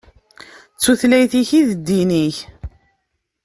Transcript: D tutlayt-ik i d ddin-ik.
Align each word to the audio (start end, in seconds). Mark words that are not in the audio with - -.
D 0.75 0.79
tutlayt-ik 0.83 1.49
i 1.59 1.61
d 1.67 1.69
ddin-ik. 1.77 2.37